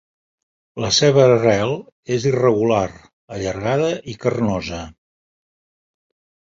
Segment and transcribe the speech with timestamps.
[0.83, 1.75] La seva rel
[2.17, 2.81] és irregular,
[3.37, 4.85] allargada i carnosa.